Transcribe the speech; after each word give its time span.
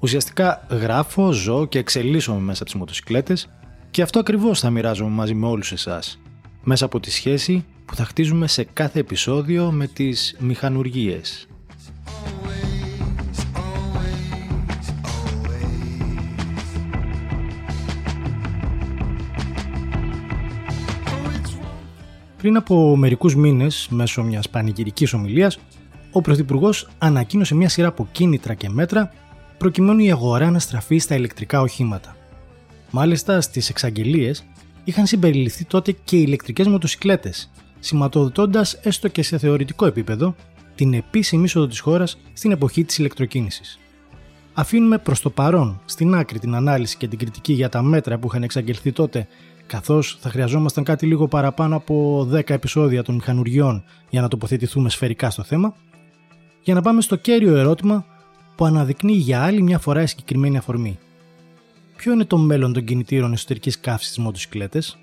Ουσιαστικά 0.00 0.66
γράφω, 0.70 1.32
ζω 1.32 1.66
και 1.66 1.78
εξελίσσομαι 1.78 2.40
μέσα 2.40 2.62
από 2.62 2.70
τις 2.70 2.80
μοτοσικλέτες 2.80 3.48
και 3.90 4.02
αυτό 4.02 4.18
ακριβώς 4.18 4.60
θα 4.60 4.70
μοιράζομαι 4.70 5.10
μαζί 5.10 5.34
με 5.34 5.46
όλους 5.46 5.72
εσάς, 5.72 6.20
μέσα 6.62 6.84
από 6.84 7.00
τη 7.00 7.10
σχέση 7.10 7.64
που 7.84 7.94
θα 7.94 8.04
χτίζουμε 8.04 8.46
σε 8.46 8.64
κάθε 8.64 8.98
επεισόδιο 8.98 9.70
με 9.70 9.86
τις 9.86 10.36
μηχανουργίες. 10.38 11.48
Πριν 22.36 22.56
από 22.56 22.96
μερικούς 22.96 23.36
μήνες, 23.36 23.88
μέσω 23.90 24.22
μιας 24.22 24.48
πανηγυρικής 24.48 25.12
ομιλίας, 25.12 25.58
ο 26.12 26.20
Πρωθυπουργός 26.20 26.88
ανακοίνωσε 26.98 27.54
μια 27.54 27.68
σειρά 27.68 27.88
από 27.88 28.08
κίνητρα 28.12 28.54
και 28.54 28.68
μέτρα 28.68 29.12
προκειμένου 29.58 30.00
η 30.00 30.10
αγορά 30.10 30.50
να 30.50 30.58
στραφεί 30.58 30.98
στα 30.98 31.14
ηλεκτρικά 31.14 31.60
οχήματα. 31.60 32.16
Μάλιστα, 32.90 33.40
στις 33.40 33.68
εξαγγελίες 33.68 34.44
είχαν 34.84 35.06
συμπεριληφθεί 35.06 35.64
τότε 35.64 35.92
και 35.92 36.16
οι 36.16 36.24
ηλεκτρικές 36.26 36.66
μοτοσυκλέτες, 36.66 37.50
σηματοδοτώντας 37.78 38.74
έστω 38.74 39.08
και 39.08 39.22
σε 39.22 39.38
θεωρητικό 39.38 39.86
επίπεδο 39.86 40.34
την 40.74 40.94
επίσημη 40.94 41.44
είσοδο 41.44 41.66
της 41.66 41.80
χώρας 41.80 42.18
στην 42.32 42.50
εποχή 42.50 42.84
της 42.84 42.98
ηλεκτροκίνησης. 42.98 43.78
Αφήνουμε 44.54 44.98
προς 44.98 45.20
το 45.20 45.30
παρόν 45.30 45.80
στην 45.84 46.14
άκρη 46.14 46.38
την 46.38 46.54
ανάλυση 46.54 46.96
και 46.96 47.08
την 47.08 47.18
κριτική 47.18 47.52
για 47.52 47.68
τα 47.68 47.82
μέτρα 47.82 48.18
που 48.18 48.26
είχαν 48.26 48.42
εξαγγελθεί 48.42 48.92
τότε 48.92 49.26
καθώς 49.66 50.18
θα 50.20 50.30
χρειαζόμασταν 50.30 50.84
κάτι 50.84 51.06
λίγο 51.06 51.28
παραπάνω 51.28 51.76
από 51.76 52.28
10 52.32 52.50
επεισόδια 52.50 53.02
των 53.02 53.14
μηχανουργιών 53.14 53.84
για 54.08 54.20
να 54.20 54.28
τοποθετηθούμε 54.28 54.90
σφαιρικά 54.90 55.30
στο 55.30 55.42
θέμα, 55.42 55.74
για 56.62 56.74
να 56.74 56.82
πάμε 56.82 57.00
στο 57.00 57.16
κέριο 57.16 57.56
ερώτημα 57.56 58.04
που 58.58 58.64
αναδεικνύει 58.64 59.12
για 59.16 59.42
άλλη 59.42 59.62
μια 59.62 59.78
φορά 59.78 60.02
η 60.02 60.06
συγκεκριμένη 60.06 60.56
αφορμή. 60.56 60.98
Ποιο 61.96 62.12
είναι 62.12 62.24
το 62.24 62.38
μέλλον 62.38 62.72
των 62.72 62.84
κινητήρων 62.84 63.32
εσωτερικής 63.32 63.80
καύσης 63.80 64.08
στις 64.08 64.24
μοτοσυκλέτες; 64.24 64.98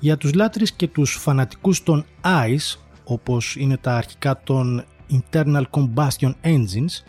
Για 0.00 0.16
τους 0.16 0.34
λάτρεις 0.34 0.72
και 0.72 0.88
τους 0.88 1.12
φανατικούς 1.12 1.82
των 1.82 2.04
ICE, 2.22 2.78
όπως 3.04 3.56
είναι 3.56 3.76
τα 3.76 3.96
αρχικά 3.96 4.40
των 4.44 4.84
Internal 5.10 5.64
Combustion 5.70 6.32
Engines, 6.42 7.02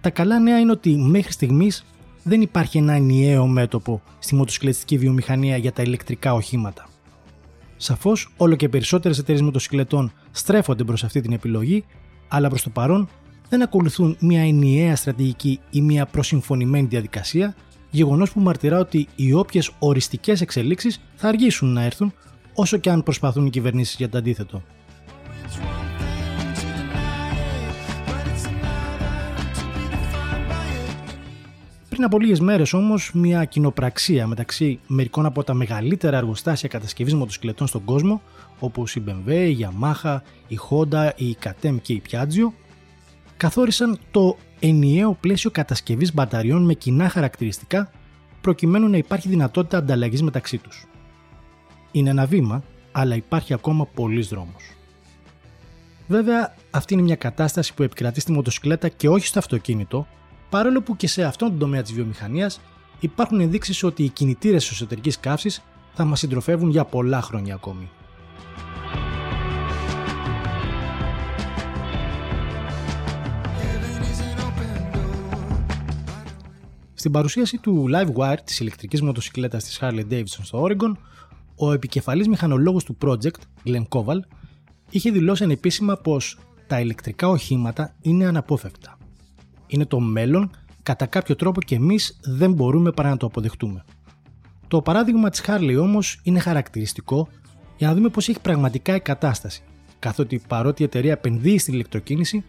τα 0.00 0.10
καλά 0.10 0.38
νέα 0.38 0.58
είναι 0.58 0.72
ότι 0.72 0.96
μέχρι 0.96 1.32
στιγμής 1.32 1.84
δεν 2.22 2.40
υπάρχει 2.40 2.78
ένα 2.78 2.92
ενιαίο 2.92 3.46
μέτωπο 3.46 4.02
στη 4.18 4.34
μοτοσυκλετική 4.34 4.98
βιομηχανία 4.98 5.56
για 5.56 5.72
τα 5.72 5.82
ηλεκτρικά 5.82 6.34
οχήματα. 6.34 6.87
Σαφώς, 7.80 8.32
όλο 8.36 8.56
και 8.56 8.68
περισσότερες 8.68 9.18
εταιρείες 9.18 9.42
μοτοσυκλετών 9.42 10.12
στρέφονται 10.30 10.84
προς 10.84 11.04
αυτή 11.04 11.20
την 11.20 11.32
επιλογή, 11.32 11.84
αλλά 12.28 12.48
προς 12.48 12.62
το 12.62 12.70
παρόν 12.70 13.08
δεν 13.48 13.62
ακολουθούν 13.62 14.16
μια 14.20 14.42
ενιαία 14.42 14.96
στρατηγική 14.96 15.60
ή 15.70 15.80
μια 15.80 16.06
προσυμφωνημένη 16.06 16.86
διαδικασία, 16.86 17.54
γεγονός 17.90 18.32
που 18.32 18.40
μαρτυρά 18.40 18.78
ότι 18.78 19.08
οι 19.16 19.32
όποιες 19.32 19.70
οριστικές 19.78 20.40
εξελίξεις 20.40 21.00
θα 21.14 21.28
αργήσουν 21.28 21.72
να 21.72 21.82
έρθουν, 21.82 22.12
όσο 22.54 22.76
και 22.76 22.90
αν 22.90 23.02
προσπαθούν 23.02 23.46
οι 23.46 23.50
κυβερνήσεις 23.50 23.96
για 23.96 24.08
το 24.08 24.18
αντίθετο. 24.18 24.62
Πριν 31.98 32.10
από 32.10 32.20
λίγες 32.20 32.40
μέρες 32.40 32.72
όμως, 32.72 33.10
μια 33.14 33.44
κοινοπραξία 33.44 34.26
μεταξύ 34.26 34.80
μερικών 34.86 35.26
από 35.26 35.44
τα 35.44 35.54
μεγαλύτερα 35.54 36.16
εργοστάσια 36.16 36.68
κατασκευής 36.68 37.14
μοτοσυκλετών 37.14 37.66
στον 37.66 37.84
κόσμο, 37.84 38.22
όπως 38.58 38.96
η 38.96 39.02
BMW, 39.06 39.30
η 39.30 39.56
Yamaha, 39.60 40.18
η 40.48 40.58
Honda, 40.68 41.10
η 41.16 41.36
KTM 41.44 41.76
και 41.82 41.92
η 41.92 42.02
Piaggio, 42.10 42.52
καθόρισαν 43.36 43.98
το 44.10 44.36
ενιαίο 44.60 45.16
πλαίσιο 45.20 45.50
κατασκευής 45.50 46.14
μπαταριών 46.14 46.64
με 46.64 46.74
κοινά 46.74 47.08
χαρακτηριστικά, 47.08 47.90
προκειμένου 48.40 48.88
να 48.88 48.96
υπάρχει 48.96 49.28
δυνατότητα 49.28 49.78
ανταλλαγής 49.78 50.22
μεταξύ 50.22 50.58
τους. 50.58 50.86
Είναι 51.92 52.10
ένα 52.10 52.26
βήμα, 52.26 52.62
αλλά 52.92 53.14
υπάρχει 53.14 53.52
ακόμα 53.54 53.86
πολλής 53.86 54.28
δρόμος. 54.28 54.62
Βέβαια, 56.06 56.54
αυτή 56.70 56.94
είναι 56.94 57.02
μια 57.02 57.16
κατάσταση 57.16 57.74
που 57.74 57.82
επικρατεί 57.82 58.20
στη 58.20 58.32
μοτοσυκλέτα 58.32 58.88
και 58.88 59.08
όχι 59.08 59.26
στο 59.26 59.38
αυτοκίνητο, 59.38 60.06
παρόλο 60.50 60.82
που 60.82 60.96
και 60.96 61.06
σε 61.06 61.24
αυτόν 61.24 61.48
τον 61.48 61.58
τομέα 61.58 61.82
της 61.82 61.92
βιομηχανίας 61.92 62.60
υπάρχουν 63.00 63.40
ενδείξεις 63.40 63.82
ότι 63.82 64.02
οι 64.02 64.08
κινητήρες 64.08 64.70
εσωτερικής 64.70 65.20
καύσης 65.20 65.62
θα 65.94 66.04
μας 66.04 66.18
συντροφεύουν 66.18 66.70
για 66.70 66.84
πολλά 66.84 67.22
χρόνια 67.22 67.54
ακόμη. 67.54 67.90
Στην 76.94 77.12
παρουσίαση 77.12 77.58
του 77.58 77.86
Livewire 77.94 78.38
της 78.44 78.60
ηλεκτρικής 78.60 79.02
μοτοσυκλέτας 79.02 79.64
της 79.64 79.78
Harley 79.82 80.04
Davidson 80.10 80.40
στο 80.42 80.66
Oregon, 80.68 80.92
ο 81.56 81.72
επικεφαλής 81.72 82.28
μηχανολόγος 82.28 82.84
του 82.84 82.96
project, 83.04 83.40
Glenn 83.64 83.84
Koval, 83.88 84.18
είχε 84.90 85.10
δηλώσει 85.10 85.44
ανεπίσημα 85.44 85.96
πως 85.96 86.38
τα 86.66 86.80
ηλεκτρικά 86.80 87.28
οχήματα 87.28 87.94
είναι 88.02 88.26
αναπόφευκτα 88.26 88.97
είναι 89.68 89.84
το 89.84 90.00
μέλλον, 90.00 90.50
κατά 90.82 91.06
κάποιο 91.06 91.36
τρόπο 91.36 91.60
και 91.60 91.74
εμείς 91.74 92.18
δεν 92.22 92.52
μπορούμε 92.52 92.90
παρά 92.90 93.08
να 93.08 93.16
το 93.16 93.26
αποδεχτούμε. 93.26 93.84
Το 94.68 94.82
παράδειγμα 94.82 95.30
της 95.30 95.42
Harley 95.46 95.76
όμως 95.80 96.20
είναι 96.22 96.38
χαρακτηριστικό 96.38 97.28
για 97.76 97.88
να 97.88 97.94
δούμε 97.94 98.08
πώς 98.08 98.28
έχει 98.28 98.40
πραγματικά 98.40 98.94
η 98.94 99.00
κατάσταση, 99.00 99.62
καθότι 99.98 100.42
παρότι 100.48 100.82
η 100.82 100.84
εταιρεία 100.84 101.12
επενδύει 101.12 101.58
στην 101.58 101.74
ηλεκτροκίνηση, 101.74 102.44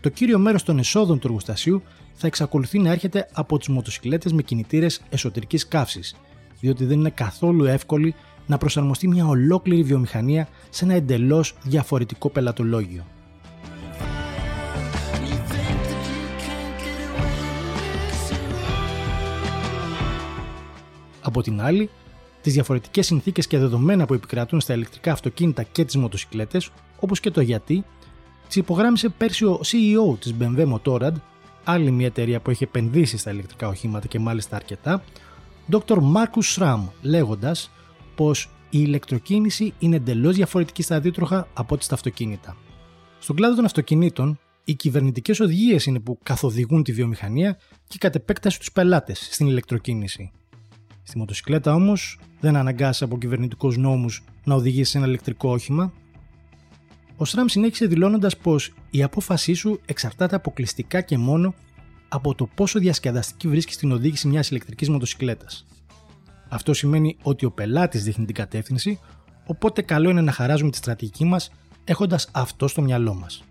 το 0.00 0.08
κύριο 0.08 0.38
μέρος 0.38 0.62
των 0.62 0.78
εσόδων 0.78 1.18
του 1.18 1.26
εργοστασίου 1.26 1.82
θα 2.12 2.26
εξακολουθεί 2.26 2.78
να 2.78 2.90
έρχεται 2.90 3.28
από 3.32 3.58
τις 3.58 3.68
μοτοσυκλέτες 3.68 4.32
με 4.32 4.42
κινητήρες 4.42 5.02
εσωτερικής 5.10 5.68
καύσης, 5.68 6.16
διότι 6.60 6.84
δεν 6.84 6.98
είναι 6.98 7.10
καθόλου 7.10 7.64
εύκολη 7.64 8.14
να 8.46 8.58
προσαρμοστεί 8.58 9.08
μια 9.08 9.26
ολόκληρη 9.26 9.82
βιομηχανία 9.82 10.48
σε 10.70 10.84
ένα 10.84 10.94
εντελώς 10.94 11.54
διαφορετικό 11.62 12.30
πελατολόγιο. 12.30 13.06
Από 21.26 21.42
την 21.42 21.60
άλλη, 21.60 21.90
τις 22.42 22.52
διαφορετικές 22.52 23.06
συνθήκες 23.06 23.46
και 23.46 23.58
δεδομένα 23.58 24.06
που 24.06 24.14
επικρατούν 24.14 24.60
στα 24.60 24.74
ηλεκτρικά 24.74 25.12
αυτοκίνητα 25.12 25.62
και 25.62 25.84
τις 25.84 25.96
μοτοσυκλέτες, 25.96 26.70
όπως 27.00 27.20
και 27.20 27.30
το 27.30 27.40
γιατί, 27.40 27.84
τις 28.46 28.56
υπογράμμισε 28.56 29.08
πέρσι 29.08 29.44
ο 29.44 29.60
CEO 29.62 30.18
της 30.20 30.34
BMW 30.40 30.72
Motorrad, 30.72 31.12
άλλη 31.64 31.90
μια 31.90 32.06
εταιρεία 32.06 32.40
που 32.40 32.50
έχει 32.50 32.64
επενδύσει 32.64 33.16
στα 33.16 33.30
ηλεκτρικά 33.30 33.68
οχήματα 33.68 34.06
και 34.06 34.18
μάλιστα 34.18 34.56
αρκετά, 34.56 35.02
Dr. 35.70 35.96
Marcus 35.96 36.56
Schramm, 36.56 36.80
λέγοντας 37.02 37.70
πως 38.14 38.50
η 38.70 38.78
ηλεκτροκίνηση 38.80 39.74
είναι 39.78 39.96
εντελώς 39.96 40.34
διαφορετική 40.34 40.82
στα 40.82 40.96
αντίτροχα 40.96 41.48
από 41.54 41.74
ό,τι 41.74 41.84
στα 41.84 41.94
αυτοκίνητα. 41.94 42.56
Στον 43.18 43.36
κλάδο 43.36 43.54
των 43.54 43.64
αυτοκινήτων, 43.64 44.38
οι 44.64 44.74
κυβερνητικές 44.74 45.40
οδηγίες 45.40 45.86
είναι 45.86 46.00
που 46.00 46.18
καθοδηγούν 46.22 46.82
τη 46.82 46.92
βιομηχανία 46.92 47.58
και 47.88 47.98
κατ' 48.00 48.14
επέκταση 48.14 48.58
τους 48.58 48.72
πελάτες 48.72 49.28
στην 49.30 49.46
ηλεκτροκίνηση. 49.46 50.30
Στη 51.06 51.18
μοτοσυκλέτα 51.18 51.74
όμως 51.74 52.18
δεν 52.40 52.56
αναγκάσει 52.56 53.04
από 53.04 53.18
κυβερνητικούς 53.18 53.76
νόμους 53.76 54.24
να 54.44 54.54
οδηγήσει 54.54 54.90
σε 54.90 54.98
ένα 54.98 55.06
ηλεκτρικό 55.06 55.50
όχημα. 55.50 55.92
Ο 57.16 57.24
Σραμ 57.24 57.46
συνέχισε 57.46 57.86
δηλώνοντας 57.86 58.36
πως 58.36 58.72
η 58.90 59.02
απόφασή 59.02 59.54
σου 59.54 59.80
εξαρτάται 59.86 60.34
αποκλειστικά 60.36 61.00
και 61.00 61.18
μόνο 61.18 61.54
από 62.08 62.34
το 62.34 62.46
πόσο 62.54 62.78
διασκεδαστική 62.78 63.48
βρίσκεις 63.48 63.76
την 63.76 63.92
οδήγηση 63.92 64.28
μιας 64.28 64.50
ηλεκτρικής 64.50 64.88
μοτοσυκλέτας. 64.88 65.66
Αυτό 66.48 66.74
σημαίνει 66.74 67.16
ότι 67.22 67.44
ο 67.44 67.50
πελάτης 67.50 68.04
δείχνει 68.04 68.24
την 68.24 68.34
κατεύθυνση, 68.34 68.98
οπότε 69.46 69.82
καλό 69.82 70.10
είναι 70.10 70.20
να 70.20 70.32
χαράζουμε 70.32 70.70
τη 70.70 70.76
στρατηγική 70.76 71.24
μας 71.24 71.50
έχοντας 71.84 72.28
αυτό 72.32 72.68
στο 72.68 72.82
μυαλό 72.82 73.14
μας. 73.14 73.44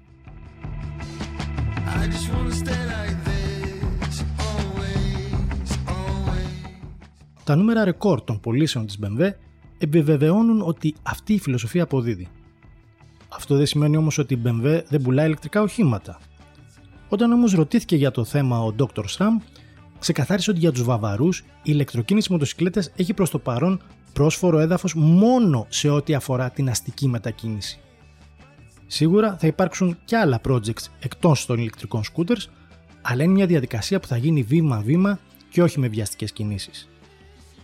Τα 7.44 7.56
νούμερα 7.56 7.84
ρεκόρ 7.84 8.22
των 8.22 8.40
πωλήσεων 8.40 8.86
της 8.86 9.00
BMW 9.04 9.30
επιβεβαιώνουν 9.78 10.62
ότι 10.62 10.96
αυτή 11.04 11.34
η 11.34 11.40
φιλοσοφία 11.40 11.84
αποδίδει. 11.84 12.28
Αυτό 13.30 13.56
δεν 13.56 13.66
σημαίνει 13.66 13.98
όμως 13.98 14.18
ότι 14.18 14.34
η 14.34 14.42
BMW 14.46 14.82
δεν 14.88 15.02
πουλάει 15.02 15.26
ηλεκτρικά 15.26 15.62
οχήματα. 15.62 16.20
Όταν 17.10 17.32
όμως 17.32 17.54
ρωτήθηκε 17.54 17.96
για 17.96 18.12
το 18.12 18.24
θέμα 18.24 18.60
ο 18.60 18.76
Dr. 18.80 19.04
Σραμ, 19.06 19.38
ξεκαθάρισε 20.00 20.50
ότι 20.52 20.60
για 20.60 20.72
τους 20.72 20.84
Βαβαρούς 20.84 21.40
η 21.40 21.46
ηλεκτροκίνηση 21.64 22.32
μοτοσυκλέτες 22.32 22.92
έχει 22.96 23.14
προς 23.14 23.30
το 23.30 23.40
παρόν 23.40 23.82
πρόσφορο 24.14 24.60
έδαφος 24.60 24.96
μόνο 24.96 25.66
σε 25.70 25.90
ό,τι 25.90 26.14
αφορά 26.14 26.50
την 26.50 26.70
αστική 26.70 27.08
μετακίνηση. 27.08 27.80
Σίγουρα 28.88 29.38
θα 29.40 29.48
υπάρξουν 29.48 29.98
και 30.06 30.18
άλλα 30.18 30.42
projects 30.48 30.86
εκτός 31.00 31.46
των 31.46 31.60
ηλεκτρικών 31.60 32.02
scooters, 32.04 32.46
αλλά 33.02 33.24
είναι 33.24 33.34
μια 33.34 33.46
διαδικασία 33.46 34.00
που 34.00 34.08
θα 34.08 34.18
γίνει 34.18 34.44
βήμα-βήμα 34.44 35.20
και 35.50 35.64
όχι 35.64 35.80
με 35.80 35.88
βιαστικές 35.88 36.32
κινήσεις. 36.32 36.88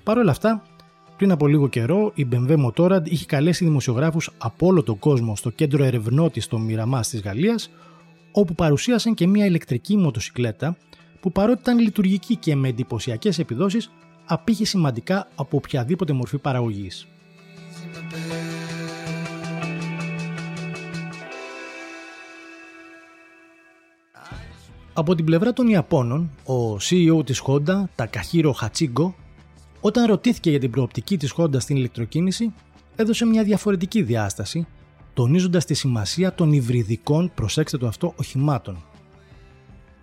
Παρ' 0.10 0.18
όλα 0.18 0.32
αυτά, 0.32 0.64
πριν 1.18 1.32
από 1.32 1.48
λίγο 1.48 1.68
καιρό, 1.68 2.12
η 2.16 2.28
BMW 2.32 2.66
Motorrad 2.66 3.02
είχε 3.04 3.26
καλέσει 3.26 3.66
δημοσιογράφους 3.66 4.32
από 4.38 4.68
όλο 4.68 4.84
τον 4.84 5.00
κόσμο 5.00 5.36
στο 5.36 5.50
κέντρο 5.50 5.84
ερευνότης 5.84 6.44
στο 6.44 6.58
Μοιραμά 6.58 7.00
της 7.00 7.22
Γαλλίας, 7.22 7.70
όπου 8.32 8.56
παρουσίασαν 8.56 9.14
και 9.14 9.28
μια 9.28 9.46
ηλεκτρική 9.46 9.98
μοτοσυκλέτα 9.98 10.78
που 11.20 11.32
παρότι 11.32 11.60
ήταν 11.62 11.80
λειτουργική 11.80 12.36
και 12.36 12.56
με 12.56 12.68
εντυπωσιακές 12.68 13.40
επιδόσεις, 13.40 13.92
απήχε 14.26 14.66
σημαντικά 14.66 15.28
από 15.36 15.58
οποιαδήποτε 15.58 16.14
μορφή 16.14 16.38
παραγωγής. 16.38 17.08
Από 24.94 25.16
την 25.16 25.26
πλευρά 25.26 25.54
των 25.54 25.68
Ιαπώνων, 25.68 26.32
ο 26.46 26.76
CEO 26.76 27.26
της 27.26 27.44
Honda, 27.46 27.84
Takahiro 27.96 28.52
Hachigo, 28.62 29.14
όταν 29.82 30.06
ρωτήθηκε 30.06 30.50
για 30.50 30.60
την 30.60 30.72
προοπτική 30.72 31.18
της 31.18 31.34
Honda 31.38 31.62
στην 31.62 31.76
ηλεκτροκίνηση, 31.76 32.54
έδωσε 32.96 33.26
μια 33.26 33.44
διαφορετική 33.44 34.02
διάσταση, 34.02 34.68
τονίζοντας 35.14 35.66
τη 35.66 35.74
σημασία 35.74 36.34
των 36.34 36.54
υβριδικών, 36.54 37.32
προσέξτε 37.36 37.78
το 37.78 37.88
αυτό, 37.88 38.14
οχημάτων. 38.16 38.84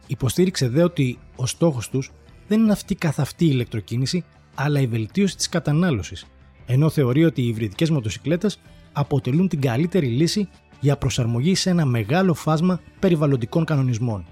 Υποστήριξε 0.06 0.68
δε 0.68 0.82
ότι 0.82 1.18
ο 1.36 1.46
στόχος 1.46 1.88
τους 1.88 2.12
δεν 2.48 2.60
είναι 2.60 2.72
αυτή 2.72 2.94
καθ' 2.94 3.20
αυτή 3.20 3.44
η 3.44 3.50
ηλεκτροκίνηση, 3.52 4.24
αλλά 4.54 4.80
η 4.80 4.86
βελτίωση 4.86 5.36
της 5.36 5.48
κατανάλωσης, 5.48 6.26
ενώ 6.66 6.90
θεωρεί 6.90 7.24
ότι 7.24 7.42
οι 7.42 7.46
υβριδικές 7.46 7.90
μοτοσυκλέτες 7.90 8.58
αποτελούν 8.92 9.48
την 9.48 9.60
καλύτερη 9.60 10.06
λύση 10.06 10.48
για 10.80 10.96
προσαρμογή 10.96 11.54
σε 11.54 11.70
ένα 11.70 11.84
μεγάλο 11.84 12.34
φάσμα 12.34 12.80
περιβαλλοντικών 12.98 13.64
κανονισμών. 13.64 14.24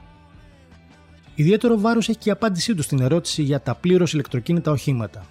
Ιδιαίτερο 1.35 1.79
βάρος 1.79 2.09
έχει 2.09 2.19
και 2.19 2.29
η 2.29 2.33
απάντησή 2.33 2.75
του 2.75 2.83
στην 2.83 3.01
ερώτηση 3.01 3.43
για 3.43 3.61
τα 3.61 3.75
πλήρως 3.75 4.13
ηλεκτροκίνητα 4.13 4.71
οχήματα. 4.71 5.27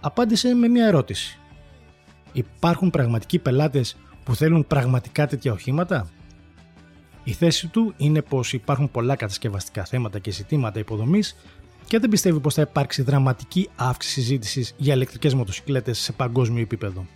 Απάντησε 0.00 0.54
με 0.54 0.68
μια 0.68 0.86
ερώτηση. 0.86 1.38
Υπάρχουν 2.32 2.90
πραγματικοί 2.90 3.38
πελάτες 3.38 3.96
που 4.24 4.34
θέλουν 4.34 4.66
πραγματικά 4.66 5.26
τέτοια 5.26 5.52
οχήματα; 5.52 6.08
Η 7.24 7.32
θέση 7.32 7.66
του 7.68 7.94
είναι 7.96 8.22
πως 8.22 8.52
υπάρχουν 8.52 8.90
πολλά 8.90 9.16
κατασκευαστικά 9.16 9.84
θέματα 9.84 10.18
και 10.18 10.30
ζητήματα 10.30 10.78
υποδομής 10.78 11.36
και 11.86 11.98
δεν 11.98 12.10
πιστεύει 12.10 12.40
πως 12.40 12.54
θα 12.54 12.62
υπάρξει 12.62 13.02
δραματική 13.02 13.68
αύξηση 13.76 14.20
ζήτηση 14.20 14.74
για 14.76 14.94
ηλεκτρικές 14.94 15.34
μοτοσυκλέτες 15.34 15.98
σε 15.98 16.12
παγκόσμιο 16.12 16.62
επίπεδο. 16.62 17.06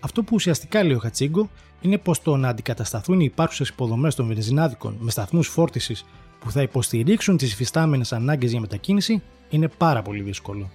Αυτό 0.00 0.22
που 0.22 0.30
ουσιαστικά 0.34 0.82
λέει 0.84 0.94
ο 0.94 0.98
Χατσίγκο 0.98 1.50
είναι 1.80 1.98
πως 1.98 2.22
το 2.22 2.36
να 2.36 2.48
αντικατασταθούν 2.48 3.20
οι 3.20 3.24
υπάρχουσες 3.24 3.68
υποδομές 3.68 4.14
των 4.14 4.26
βενζινάδικων 4.26 4.96
με 5.00 5.10
σταθμούς 5.10 5.48
φόρτισης 5.48 6.04
που 6.38 6.50
θα 6.50 6.62
υποστηρίξουν 6.62 7.36
τις 7.36 7.52
υφιστάμενες 7.52 8.12
ανάγκες 8.12 8.50
για 8.50 8.60
μετακίνηση 8.60 9.22
είναι 9.50 9.68
πάρα 9.68 10.02
πολύ 10.02 10.22
δύσκολο. 10.22 10.70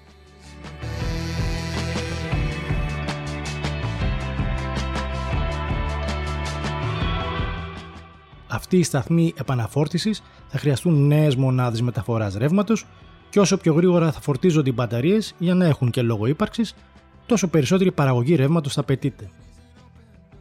Αυτοί 8.52 8.78
οι 8.78 8.84
σταθμοί 8.84 9.34
επαναφόρτισης 9.38 10.22
θα 10.48 10.58
χρειαστούν 10.58 11.08
νέες 11.08 11.36
μονάδες 11.36 11.82
μεταφοράς 11.82 12.36
ρεύματος 12.36 12.86
και 13.30 13.40
όσο 13.40 13.58
πιο 13.58 13.74
γρήγορα 13.74 14.12
θα 14.12 14.22
φορτίζονται 14.22 14.70
οι 14.70 14.74
μπαταρίες 14.76 15.34
για 15.38 15.56
να 15.56 15.66
έχουν 15.66 15.90
και 15.90 16.02
λόγο 16.02 16.26
ύπαρξης, 16.26 16.76
τόσο 17.26 17.48
περισσότερη 17.48 17.92
παραγωγή 17.92 18.36
ρεύματος 18.36 18.74
θα 18.74 18.82
απαιτείται. 18.82 19.30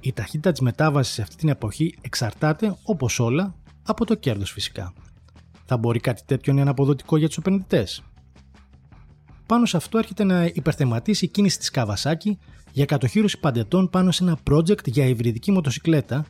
Η 0.01 0.13
ταχύτητα 0.13 0.51
της 0.51 0.61
μετάβασης 0.61 1.15
σε 1.15 1.23
αυτή 1.23 1.37
την 1.37 1.49
εποχή 1.49 1.95
εξαρτάται, 2.01 2.77
όπως 2.83 3.19
όλα, 3.19 3.55
από 3.83 4.05
το 4.05 4.15
κέρδος 4.15 4.51
φυσικά. 4.51 4.93
Θα 5.65 5.77
μπορεί 5.77 6.01
κάτι 6.01 6.23
τέτοιο 6.27 6.53
να 6.53 6.61
είναι 6.61 6.71
αποδοτικό 6.71 7.17
για 7.17 7.27
τους 7.27 7.37
επενδυτές; 7.37 8.03
Πάνω 9.47 9.67
σε 9.67 9.77
αυτό 9.77 9.99
έρχεται 9.99 10.25
να 10.25 10.45
υπερθεματίσει 10.45 11.25
η 11.25 11.29
κίνηση 11.29 11.59
της 11.59 11.71
Καβασάκη 11.71 12.39
για 12.73 12.85
κατοχήρωση 12.85 13.39
παντετών 13.39 13.91
πάνω 13.91 14.11
σε 14.11 14.25
ένα 14.25 14.39
project 14.51 14.89
για 14.89 15.05
υβριδική 15.05 15.51
μοτοσυκλέτα, 15.51 16.25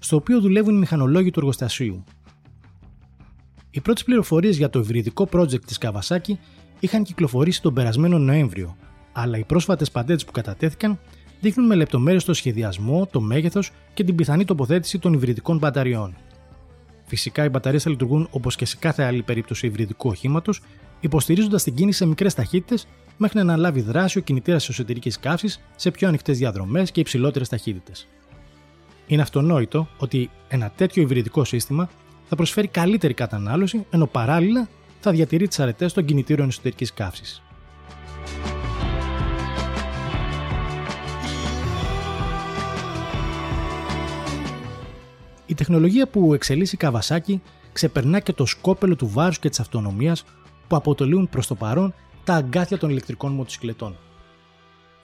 στο 0.00 0.16
οποίο 0.16 0.40
δουλεύουν 0.40 0.74
οι 0.74 0.78
μηχανολόγοι 0.78 1.30
του 1.30 1.38
εργοστασίου. 1.38 2.04
Οι 3.70 3.80
πρώτες 3.80 4.04
πληροφορίες 4.04 4.56
για 4.56 4.70
το 4.70 4.78
υβριδικό 4.78 5.28
project 5.32 5.64
της 5.64 5.78
Καβασάκη 5.78 6.38
είχαν 6.80 7.02
κυκλοφορήσει 7.02 7.62
τον 7.62 7.74
περασμένο 7.74 8.18
Νοέμβριο, 8.18 8.76
αλλά 9.12 9.38
οι 9.38 9.44
πρόσφατες 9.44 9.90
παντέτε 9.90 10.24
που 10.24 10.32
κατατέθηκαν 10.32 10.98
δείχνουν 11.40 11.66
με 11.66 11.74
λεπτομέρειες 11.74 12.24
το 12.24 12.34
σχεδιασμό, 12.34 13.06
το 13.06 13.20
μέγεθος 13.20 13.72
και 13.94 14.04
την 14.04 14.14
πιθανή 14.14 14.44
τοποθέτηση 14.44 14.98
των 14.98 15.12
υβριδικών 15.12 15.58
μπαταριών. 15.58 16.16
Φυσικά, 17.04 17.44
οι 17.44 17.48
μπαταρίες 17.48 17.82
θα 17.82 17.90
λειτουργούν 17.90 18.28
όπως 18.30 18.56
και 18.56 18.64
σε 18.64 18.76
κάθε 18.76 19.02
άλλη 19.02 19.22
περίπτωση 19.22 19.66
υβριδικού 19.66 20.08
οχήματος, 20.08 20.62
υποστηρίζοντας 21.00 21.62
την 21.62 21.74
κίνηση 21.74 21.98
σε 21.98 22.06
μικρές 22.06 22.34
ταχύτητες 22.34 22.86
μέχρι 23.16 23.36
να 23.36 23.42
αναλάβει 23.42 23.80
δράση 23.80 24.18
ο 24.18 24.20
κινητήρα 24.20 24.56
εσωτερικής 24.56 25.18
καύσης 25.18 25.60
σε 25.76 25.90
πιο 25.90 26.08
ανοιχτές 26.08 26.38
διαδρομές 26.38 26.90
και 26.90 27.00
υψηλότερες 27.00 27.48
ταχύτητες. 27.48 28.06
Είναι 29.10 29.22
αυτονόητο 29.22 29.88
ότι 29.98 30.30
ένα 30.48 30.72
τέτοιο 30.76 31.02
υβριδικό 31.02 31.44
σύστημα 31.44 31.90
θα 32.28 32.36
προσφέρει 32.36 32.66
καλύτερη 32.68 33.14
κατανάλωση, 33.14 33.86
ενώ 33.90 34.06
παράλληλα 34.06 34.68
θα 35.00 35.10
διατηρεί 35.10 35.48
τις 35.48 35.60
αρετές 35.60 35.92
των 35.92 36.04
κινητήρων 36.04 36.48
εσωτερικής 36.48 36.92
καύσης. 36.92 37.42
Η 45.46 45.54
τεχνολογία 45.54 46.08
που 46.08 46.34
εξελίσσει 46.34 46.74
η 46.74 46.78
Καβασάκη 46.78 47.42
ξεπερνά 47.72 48.20
και 48.20 48.32
το 48.32 48.46
σκόπελο 48.46 48.96
του 48.96 49.08
βάρους 49.08 49.38
και 49.38 49.48
της 49.48 49.60
αυτονομίας 49.60 50.24
που 50.68 50.76
αποτελούν 50.76 51.28
προς 51.28 51.46
το 51.46 51.54
παρόν 51.54 51.94
τα 52.24 52.34
αγκάθια 52.34 52.78
των 52.78 52.90
ηλεκτρικών 52.90 53.32
μοτοσυκλετών. 53.32 53.96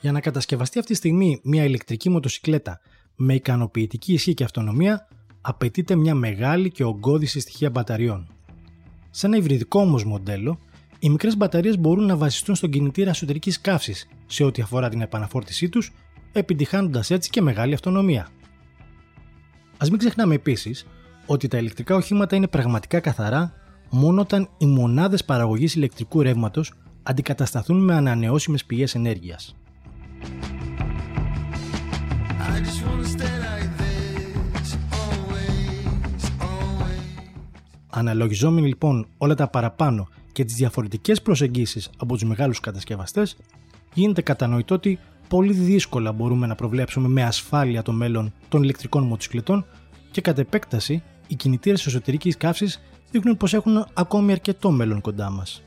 Για 0.01 0.13
να 0.13 0.21
κατασκευαστεί 0.21 0.79
αυτή 0.79 0.91
τη 0.91 0.97
στιγμή 0.97 1.41
μια 1.43 1.65
ηλεκτρική 1.65 2.11
μοτοσυκλέτα 2.11 2.81
με 3.17 3.35
ικανοποιητική 3.35 4.13
ισχύ 4.13 4.35
και 4.35 4.45
αυτονομία, 4.45 5.09
απαιτείται 5.41 5.95
μια 5.95 6.15
μεγάλη 6.15 6.71
και 6.71 6.85
ογκώδη 6.85 7.27
συστοιχεία 7.27 7.71
μπαταριών. 7.71 8.29
Σε 9.11 9.27
ένα 9.27 9.37
υβριδικό 9.37 9.81
όμως 9.81 10.05
μοντέλο, 10.05 10.59
οι 10.99 11.11
μικρές 11.11 11.37
μπαταρίες 11.37 11.79
μπορούν 11.79 12.05
να 12.07 12.17
βασιστούν 12.17 12.55
στον 12.55 12.71
κινητήρα 12.71 13.11
εσωτερικής 13.11 13.61
καύσης 13.61 14.09
σε 14.27 14.45
ό,τι 14.45 14.63
αφορά 14.63 14.89
την 14.89 15.01
επαναφόρτισή 15.01 15.69
τους, 15.69 15.93
επιτυχάνοντας 16.33 17.11
έτσι 17.11 17.31
και 17.31 17.43
μεγάλη 17.43 17.75
αυτονομία. 17.75 18.29
Α 19.77 19.87
μην 19.91 19.99
ξεχνάμε 19.99 20.35
επίσης 20.35 20.87
ότι 21.27 21.49
τα 21.49 21.59
ηλεκτρικά 21.59 21.95
οχήματα 21.95 22.37
είναι 22.37 22.49
πραγματικά 22.49 23.01
καθαρά 23.01 23.53
μόνο 23.91 24.21
όταν 24.21 24.49
οι 24.59 24.67
μονάδες 24.67 25.25
παραγωγής 25.25 25.75
ηλεκτρικού 25.75 26.23
ρεύματος 26.23 26.73
αντικατασταθούν 27.03 27.85
με 27.85 27.95
ανανεώσιμες 27.95 28.65
πηγές 28.65 28.95
ενέργειας. 28.95 29.57
Αναλογιζόμενοι 37.91 38.67
λοιπόν 38.67 39.07
όλα 39.19 39.35
τα 39.35 39.49
παραπάνω 39.49 40.09
και 40.33 40.45
τις 40.45 40.55
διαφορετικές 40.55 41.23
προσεγγίσεις 41.23 41.91
από 41.97 42.13
τους 42.13 42.23
μεγάλους 42.23 42.61
κατασκευαστές, 42.61 43.37
γίνεται 43.95 44.23
κατανοητό 44.23 44.75
ότι 44.75 44.99
πολύ 45.29 45.53
δύσκολα 45.53 46.13
μπορούμε 46.13 46.47
να 46.47 46.55
προβλέψουμε 46.55 47.09
με 47.09 47.23
ασφάλεια 47.23 47.83
το 47.83 47.93
μέλλον 47.93 48.33
των 48.49 48.63
ηλεκτρικών 48.63 49.03
μοτοσυκλετών 49.03 49.67
και 50.11 50.21
κατ' 50.21 50.39
επέκταση 50.39 51.03
οι 51.27 51.35
κινητήρες 51.35 51.87
εσωτερικής 51.87 52.37
καύσης 52.37 52.83
δείχνουν 53.11 53.37
πως 53.37 53.55
έχουν 53.55 53.87
ακόμη 53.95 54.33
αρκετό 54.33 54.71
μέλλον 54.71 55.01
κοντά 55.01 55.31
μας. 55.31 55.63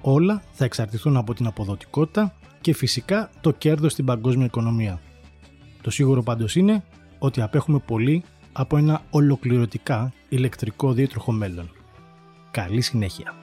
Όλα 0.00 0.42
θα 0.52 0.64
εξαρτηθούν 0.64 1.16
από 1.16 1.34
την 1.34 1.46
αποδοτικότητα 1.46 2.34
και 2.60 2.74
φυσικά 2.74 3.30
το 3.40 3.50
κέρδος 3.50 3.92
στην 3.92 4.04
παγκόσμια 4.04 4.46
οικονομία. 4.46 5.00
Το 5.86 5.92
σίγουρο 5.92 6.22
πάντως 6.22 6.56
είναι 6.56 6.84
ότι 7.18 7.40
απέχουμε 7.40 7.78
πολύ 7.78 8.24
από 8.52 8.76
ένα 8.76 9.04
ολοκληρωτικά 9.10 10.12
ηλεκτρικό 10.28 10.92
δίτροχο 10.92 11.32
μέλλον. 11.32 11.70
Καλή 12.50 12.80
συνέχεια! 12.80 13.34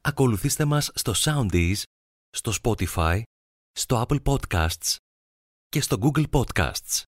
Ακολουθήστε 0.00 0.64
μας 0.64 0.90
στο 0.94 1.12
Soundees, 1.16 1.82
στο 2.30 2.52
Spotify, 2.62 3.22
στο 3.72 4.06
Apple 4.08 4.22
Podcasts 4.22 4.96
και 5.68 5.80
στο 5.80 5.96
Google 6.00 6.24
Podcasts. 6.30 7.09